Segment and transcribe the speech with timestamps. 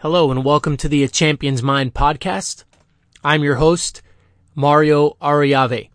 [0.00, 2.64] Hello and welcome to the A Champion's Mind podcast.
[3.24, 4.02] I'm your host,
[4.54, 5.88] Mario Ariave.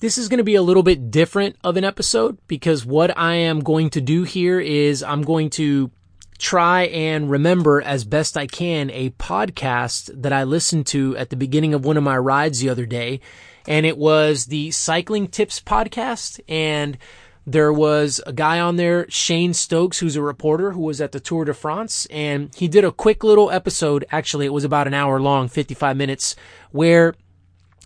[0.00, 3.34] This is going to be a little bit different of an episode because what I
[3.34, 5.92] am going to do here is I'm going to
[6.38, 11.36] try and remember as best I can a podcast that I listened to at the
[11.36, 13.20] beginning of one of my rides the other day.
[13.68, 16.40] And it was the Cycling Tips podcast.
[16.48, 16.98] And
[17.46, 21.20] there was a guy on there, Shane Stokes, who's a reporter who was at the
[21.20, 22.06] Tour de France.
[22.10, 24.04] And he did a quick little episode.
[24.12, 26.36] Actually, it was about an hour long, 55 minutes,
[26.70, 27.14] where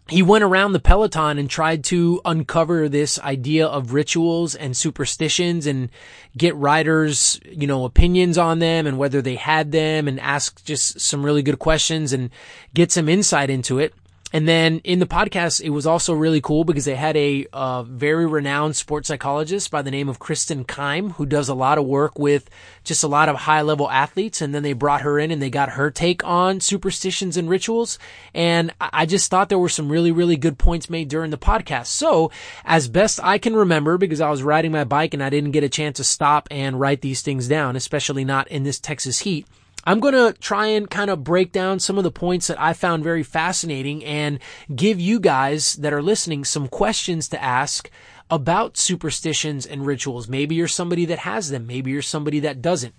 [0.08, 5.66] he went around the peloton and tried to uncover this idea of rituals and superstitions
[5.66, 5.90] and
[6.36, 11.00] get riders, you know, opinions on them and whether they had them and ask just
[11.00, 12.30] some really good questions and
[12.72, 13.94] get some insight into it.
[14.32, 17.84] And then in the podcast, it was also really cool because they had a uh,
[17.84, 21.86] very renowned sports psychologist by the name of Kristen Keim, who does a lot of
[21.86, 22.50] work with
[22.82, 24.40] just a lot of high level athletes.
[24.40, 28.00] And then they brought her in and they got her take on superstitions and rituals.
[28.34, 31.86] And I just thought there were some really, really good points made during the podcast.
[31.86, 32.32] So
[32.64, 35.64] as best I can remember, because I was riding my bike and I didn't get
[35.64, 39.46] a chance to stop and write these things down, especially not in this Texas heat.
[39.86, 42.72] I'm going to try and kind of break down some of the points that I
[42.72, 44.40] found very fascinating and
[44.74, 47.88] give you guys that are listening some questions to ask
[48.28, 50.26] about superstitions and rituals.
[50.26, 51.68] Maybe you're somebody that has them.
[51.68, 52.94] Maybe you're somebody that doesn't.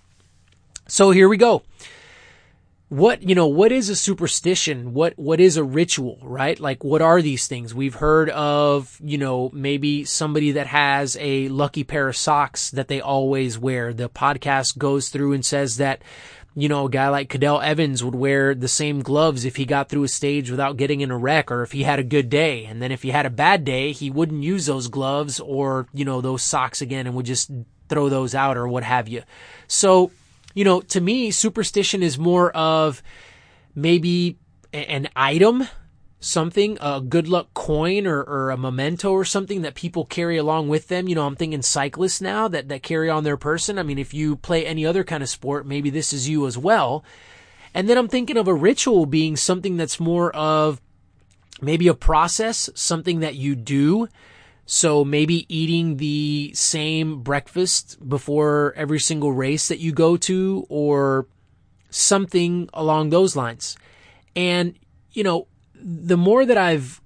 [0.86, 1.62] So here we go.
[2.88, 4.94] What, you know, what is a superstition?
[4.94, 6.58] What, what is a ritual, right?
[6.58, 7.74] Like, what are these things?
[7.74, 12.88] We've heard of, you know, maybe somebody that has a lucky pair of socks that
[12.88, 13.92] they always wear.
[13.92, 16.00] The podcast goes through and says that
[16.54, 19.88] you know, a guy like Cadel Evans would wear the same gloves if he got
[19.88, 22.64] through a stage without getting in a wreck or if he had a good day.
[22.64, 26.04] And then if he had a bad day, he wouldn't use those gloves or, you
[26.04, 27.50] know, those socks again and would just
[27.88, 29.22] throw those out or what have you.
[29.66, 30.10] So,
[30.54, 33.02] you know, to me, superstition is more of
[33.74, 34.38] maybe
[34.72, 35.68] an item
[36.20, 40.68] something, a good luck coin or, or a memento or something that people carry along
[40.68, 41.08] with them.
[41.08, 43.78] You know, I'm thinking cyclists now that, that carry on their person.
[43.78, 46.58] I mean, if you play any other kind of sport, maybe this is you as
[46.58, 47.04] well.
[47.74, 50.80] And then I'm thinking of a ritual being something that's more of
[51.60, 54.08] maybe a process, something that you do.
[54.66, 61.26] So maybe eating the same breakfast before every single race that you go to or
[61.90, 63.76] something along those lines.
[64.36, 64.78] And,
[65.12, 65.46] you know,
[65.80, 67.00] the more that I've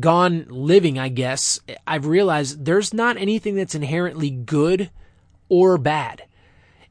[0.00, 4.90] gone living, I guess, I've realized there's not anything that's inherently good
[5.48, 6.22] or bad.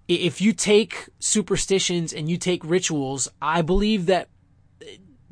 [0.07, 4.27] If you take superstitions and you take rituals, I believe that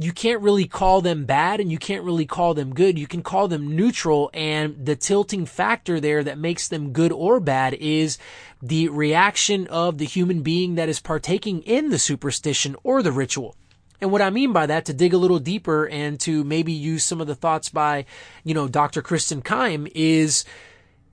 [0.02, 2.98] you can't really call them bad and you can't really call them good.
[2.98, 7.42] You can call them neutral and the tilting factor there that makes them good or
[7.42, 8.18] bad is
[8.62, 13.58] the reaction of the human being that is partaking in the superstition or the ritual.
[14.02, 17.04] And what I mean by that, to dig a little deeper and to maybe use
[17.04, 18.06] some of the thoughts by,
[18.44, 19.02] you know, Dr.
[19.02, 20.46] Kristen Keim is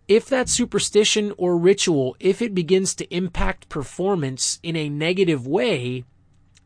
[0.09, 6.05] if that superstition or ritual, if it begins to impact performance in a negative way,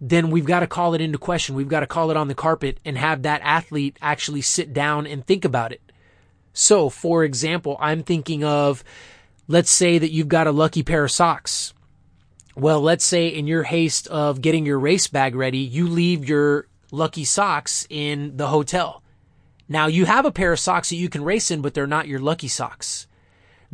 [0.01, 1.55] then we've got to call it into question.
[1.55, 5.07] We've got to call it on the carpet and have that athlete actually sit down
[5.07, 5.81] and think about it.
[6.53, 8.85] So, for example, I'm thinking of,
[9.49, 11.73] let's say that you've got a lucky pair of socks
[12.61, 16.67] well, let's say in your haste of getting your race bag ready, you leave your
[16.91, 19.03] lucky socks in the hotel.
[19.69, 22.09] Now you have a pair of socks that you can race in, but they're not
[22.09, 23.07] your lucky socks.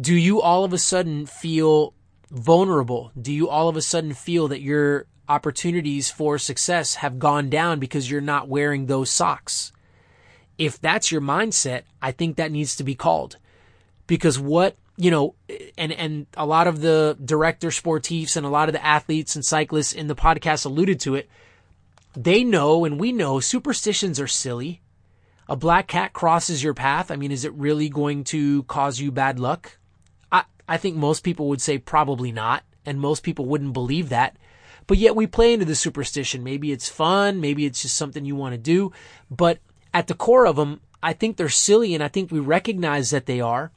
[0.00, 1.94] Do you all of a sudden feel
[2.30, 3.10] vulnerable?
[3.20, 7.80] Do you all of a sudden feel that your opportunities for success have gone down
[7.80, 9.72] because you're not wearing those socks?
[10.58, 13.36] If that's your mindset, I think that needs to be called.
[14.06, 15.34] Because what you know,
[15.76, 19.44] and and a lot of the director sportifs and a lot of the athletes and
[19.44, 21.28] cyclists in the podcast alluded to it.
[22.14, 24.80] They know and we know superstitions are silly.
[25.48, 27.10] A black cat crosses your path.
[27.10, 29.78] I mean, is it really going to cause you bad luck?
[30.32, 34.36] I I think most people would say probably not, and most people wouldn't believe that.
[34.86, 36.44] But yet we play into the superstition.
[36.44, 38.92] Maybe it's fun, maybe it's just something you want to do,
[39.30, 39.58] but
[39.92, 43.26] at the core of them, I think they're silly and I think we recognize that
[43.26, 43.72] they are.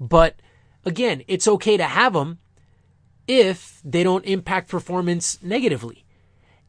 [0.00, 0.36] But
[0.84, 2.38] again, it's okay to have them
[3.26, 6.04] if they don't impact performance negatively.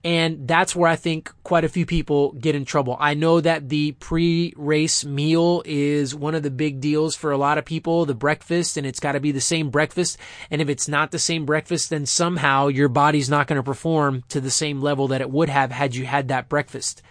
[0.04, 2.98] And that's where I think quite a few people get in trouble.
[3.00, 7.38] I know that the pre race meal is one of the big deals for a
[7.38, 10.18] lot of people, the breakfast, and it's got to be the same breakfast.
[10.50, 14.24] And if it's not the same breakfast, then somehow your body's not going to perform
[14.30, 17.04] to the same level that it would have had you had that breakfast.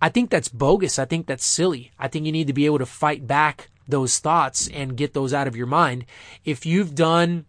[0.00, 0.96] I think that's bogus.
[1.00, 1.90] I think that's silly.
[1.98, 5.32] I think you need to be able to fight back those thoughts and get those
[5.32, 6.04] out of your mind.
[6.44, 7.46] If you've done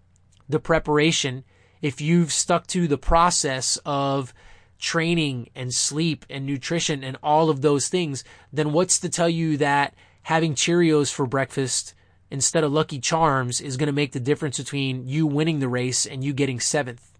[0.47, 1.43] the preparation,
[1.81, 4.33] if you've stuck to the process of
[4.79, 9.57] training and sleep and nutrition and all of those things, then what's to tell you
[9.57, 9.93] that
[10.23, 11.93] having Cheerios for breakfast
[12.31, 16.05] instead of Lucky Charms is going to make the difference between you winning the race
[16.05, 17.11] and you getting seventh?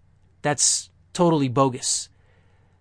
[0.42, 2.08] That's totally bogus.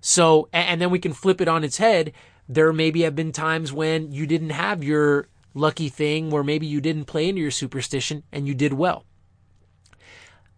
[0.01, 2.13] So, and then we can flip it on its head.
[2.47, 6.81] There maybe have been times when you didn't have your lucky thing where maybe you
[6.81, 9.05] didn't play into your superstition and you did well.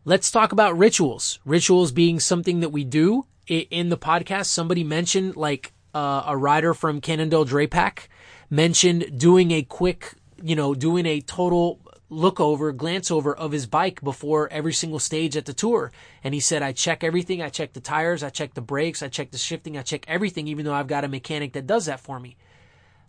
[0.04, 1.40] Let's talk about rituals.
[1.46, 4.48] Rituals being something that we do in the podcast.
[4.48, 8.08] Somebody mentioned like uh, a rider from Cannondale Drapac
[8.50, 11.80] mentioned doing a quick, you know, doing a total
[12.10, 15.92] look over, glance over of his bike before every single stage at the tour.
[16.24, 17.42] And he said, I check everything.
[17.42, 18.22] I check the tires.
[18.22, 19.02] I check the brakes.
[19.02, 19.78] I check the shifting.
[19.78, 22.36] I check everything, even though I've got a mechanic that does that for me.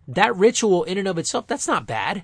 [0.07, 2.23] That ritual in and of itself, that's not bad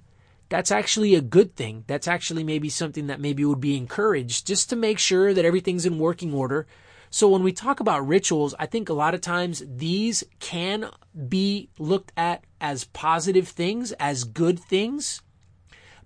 [0.49, 1.83] that's actually a good thing.
[1.87, 5.85] That's actually maybe something that maybe would be encouraged just to make sure that everything's
[5.85, 6.65] in working order.
[7.11, 10.89] So when we talk about rituals, I think a lot of times these can
[11.27, 15.21] be looked at as positive things, as good things.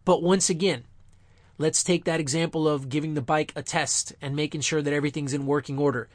[0.06, 0.84] But once again,
[1.58, 5.34] let's take that example of giving the bike a test and making sure that everything's
[5.34, 6.10] in working order.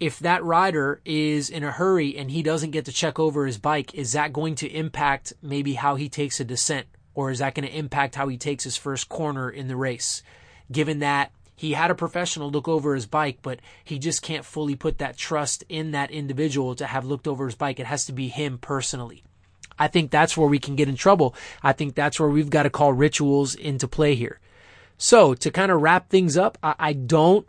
[0.00, 3.58] If that rider is in a hurry and he doesn't get to check over his
[3.58, 6.86] bike, is that going to impact maybe how he takes a descent?
[7.14, 10.22] Or is that going to impact how he takes his first corner in the race?
[10.72, 14.74] Given that he had a professional look over his bike, but he just can't fully
[14.74, 17.78] put that trust in that individual to have looked over his bike.
[17.78, 19.22] It has to be him personally.
[19.78, 21.34] I think that's where we can get in trouble.
[21.62, 24.40] I think that's where we've got to call rituals into play here.
[24.96, 27.46] So to kind of wrap things up, I, don't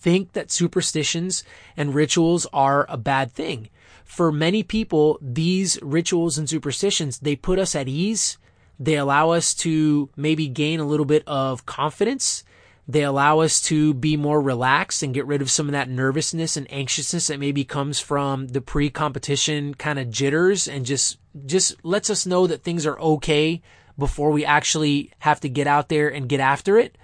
[0.00, 1.44] think that superstitions
[1.76, 3.68] and rituals are a bad thing.
[4.04, 8.38] For many people, these rituals and superstitions, they put us at ease
[8.80, 12.42] they allow us to maybe gain a little bit of confidence.
[12.88, 16.56] They allow us to be more relaxed and get rid of some of that nervousness
[16.56, 22.08] and anxiousness that maybe comes from the pre-competition kind of jitters and just, just lets
[22.08, 23.60] us know that things are okay
[23.98, 26.96] before we actually have to get out there and get after it.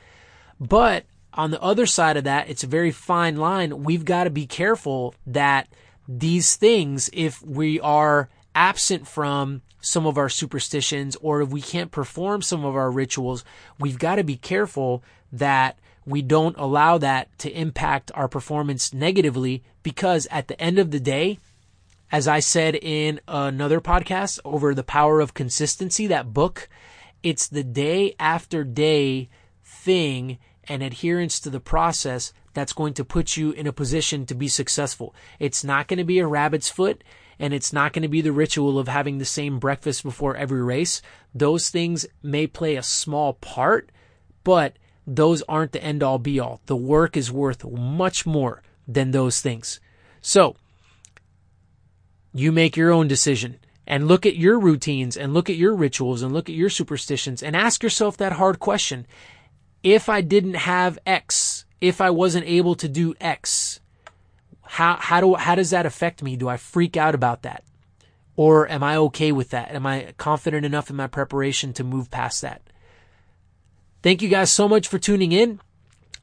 [0.59, 1.05] But
[1.37, 3.85] on the other side of that, it's a very fine line.
[3.85, 5.69] We've got to be careful that
[6.09, 11.91] these things, if we are absent from some of our superstitions or if we can't
[11.91, 13.45] perform some of our rituals,
[13.79, 19.63] we've got to be careful that we don't allow that to impact our performance negatively
[19.83, 21.39] because at the end of the day,
[22.11, 26.69] as I said in another podcast over the power of consistency, that book,
[27.23, 29.29] it's the day after day
[29.65, 34.35] thing and adherence to the process that's going to put you in a position to
[34.35, 35.15] be successful.
[35.39, 37.05] It's not going to be a rabbit's foot
[37.39, 40.63] and it's not going to be the ritual of having the same breakfast before every
[40.63, 41.03] race.
[41.35, 43.91] Those things may play a small part,
[44.43, 44.77] but
[45.07, 46.61] those aren't the end all be all.
[46.67, 49.81] The work is worth much more than those things.
[50.21, 50.57] So,
[52.33, 56.23] you make your own decision and look at your routines and look at your rituals
[56.23, 59.07] and look at your superstitions and ask yourself that hard question.
[59.87, 63.79] If I didn't have X, if I wasn't able to do X,
[64.63, 66.35] how, how do, how does that affect me?
[66.35, 67.63] Do I freak out about that?
[68.35, 69.71] Or am I okay with that?
[69.71, 72.63] Am I confident enough in my preparation to move past that?
[74.03, 75.61] Thank you guys so much for tuning in.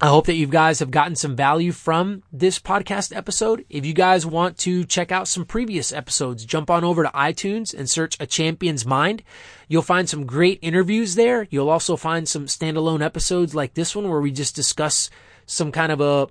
[0.04, 3.64] I hope that you guys have gotten some value from this podcast episode.
[3.70, 7.74] If you guys want to check out some previous episodes, jump on over to iTunes
[7.74, 9.24] and search A Champion's Mind.
[9.70, 11.48] You'll find some great interviews there.
[11.50, 15.10] You'll also find some standalone episodes like this one where we just discuss
[15.46, 16.28] some kind of a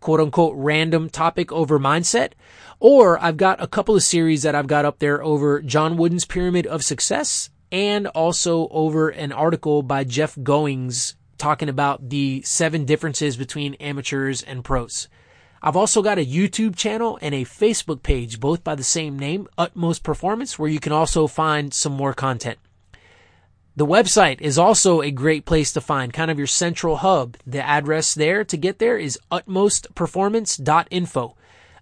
[0.00, 2.32] quote unquote random topic over mindset.
[2.80, 6.24] Or I've got a couple of series that I've got up there over John Wooden's
[6.24, 12.84] Pyramid of Success and also over an article by Jeff Goins talking about the seven
[12.84, 15.08] differences between amateurs and pros.
[15.60, 19.48] I've also got a YouTube channel and a Facebook page, both by the same name,
[19.58, 22.60] Utmost Performance, where you can also find some more content.
[23.74, 27.36] The website is also a great place to find kind of your central hub.
[27.44, 31.36] The address there to get there is utmostperformance.info.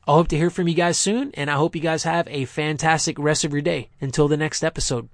[0.09, 2.47] I hope to hear from you guys soon, and I hope you guys have a
[2.47, 3.91] fantastic rest of your day.
[4.01, 5.11] Until the next episode.